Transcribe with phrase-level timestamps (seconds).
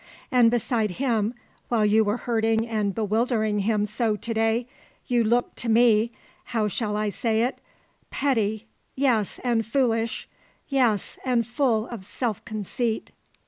[0.31, 1.35] And beside him,
[1.69, 4.67] while you were hurting and bewildering him so to day,
[5.05, 6.11] you looked to me
[6.45, 7.59] how shall I say it
[8.09, 10.27] petty, yes, and foolish,
[10.67, 13.11] yes, and full of self conceit."